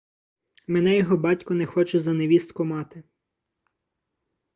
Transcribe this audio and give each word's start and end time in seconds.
Мене 0.67 0.95
його 0.97 1.17
батько 1.17 1.53
не 1.53 1.65
хоче 1.65 1.99
за 1.99 2.13
невістку 2.13 2.65
мати. 2.65 3.03